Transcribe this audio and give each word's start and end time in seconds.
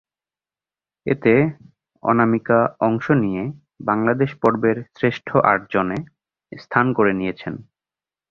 এতে 1.05 1.33
অনামিকা 2.03 2.59
অংশ 2.79 3.05
নিয়ে 3.23 3.43
বাংলাদেশ 3.81 4.31
পর্বের 4.41 4.77
শ্রেষ্ঠ 4.95 5.27
আটজনে 5.51 5.97
স্থান 6.51 6.85
করে 6.93 7.11
নিয়েছেন। 7.13 7.53